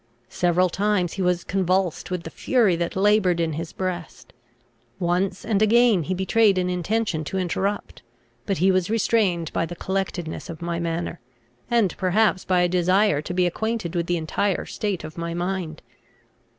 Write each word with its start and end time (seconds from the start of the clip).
Several 0.29 0.67
times 0.67 1.13
he 1.13 1.21
was 1.21 1.43
convulsed 1.43 2.09
with 2.09 2.23
the 2.23 2.31
fury 2.31 2.75
that 2.75 2.95
laboured 2.95 3.39
in 3.39 3.53
his 3.53 3.71
breast. 3.71 4.33
Once 4.97 5.45
and 5.45 5.61
again 5.61 6.01
he 6.01 6.15
betrayed 6.15 6.57
an 6.57 6.71
intention 6.71 7.23
to 7.25 7.37
interrupt; 7.37 8.01
but 8.47 8.57
he 8.57 8.71
was 8.71 8.89
restrained 8.89 9.53
by 9.53 9.67
the 9.67 9.75
collectedness 9.75 10.49
of 10.49 10.59
my 10.59 10.79
manner, 10.79 11.19
and 11.69 11.95
perhaps 11.99 12.43
by 12.43 12.61
a 12.61 12.67
desire 12.67 13.21
to 13.21 13.31
be 13.35 13.45
acquainted 13.45 13.95
with 13.95 14.07
the 14.07 14.17
entire 14.17 14.65
state 14.65 15.03
of 15.03 15.19
my 15.19 15.35
mind. 15.35 15.83